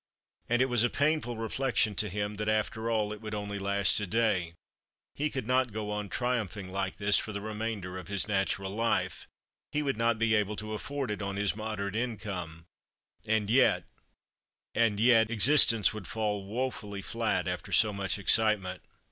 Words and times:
And 0.49 0.63
it 0.63 0.65
was 0.65 0.83
a 0.83 0.89
painful 0.89 1.37
reflection 1.37 1.93
to 1.97 2.09
him 2.09 2.37
that, 2.37 2.49
after 2.49 2.89
all, 2.89 3.13
it 3.13 3.21
would 3.21 3.35
only 3.35 3.59
last 3.59 3.99
a 3.99 4.07
day; 4.07 4.55
he 5.13 5.29
could 5.29 5.45
not 5.45 5.71
go 5.71 5.91
on 5.91 6.09
triumphing 6.09 6.71
like 6.71 6.97
this 6.97 7.19
for 7.19 7.31
the 7.31 7.39
remainder 7.39 7.99
of 7.99 8.07
his 8.07 8.27
natural 8.27 8.71
life 8.71 9.27
he 9.71 9.83
would 9.83 9.97
not 9.97 10.17
be 10.17 10.33
able 10.33 10.55
to 10.55 10.73
afford 10.73 11.11
it 11.11 11.21
on 11.21 11.35
his 11.35 11.55
moderate 11.55 11.95
income; 11.95 12.65
and 13.27 13.51
yet 13.51 13.83
and 14.73 14.99
yet 14.99 15.29
existence 15.29 15.93
would 15.93 16.07
fall 16.07 16.47
woefully 16.47 17.03
flat 17.03 17.47
after 17.47 17.71
so 17.71 17.93
much 17.93 18.17
excitement. 18.17 18.81